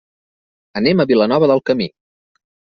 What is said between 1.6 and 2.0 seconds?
Camí.